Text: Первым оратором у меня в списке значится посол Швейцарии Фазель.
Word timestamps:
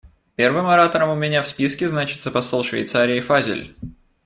Первым 0.35 0.65
оратором 0.65 1.11
у 1.11 1.15
меня 1.15 1.43
в 1.43 1.47
списке 1.47 1.87
значится 1.87 2.31
посол 2.31 2.63
Швейцарии 2.63 3.21
Фазель. 3.21 3.75